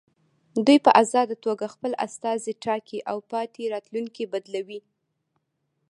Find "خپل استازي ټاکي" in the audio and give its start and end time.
1.73-2.99